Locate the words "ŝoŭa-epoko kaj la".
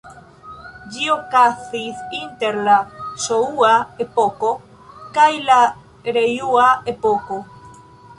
3.25-5.59